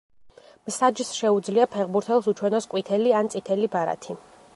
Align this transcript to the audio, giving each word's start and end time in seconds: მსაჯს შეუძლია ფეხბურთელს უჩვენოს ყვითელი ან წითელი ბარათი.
მსაჯს 0.69 1.11
შეუძლია 1.17 1.67
ფეხბურთელს 1.75 2.31
უჩვენოს 2.31 2.69
ყვითელი 2.73 3.13
ან 3.21 3.31
წითელი 3.35 3.71
ბარათი. 3.77 4.17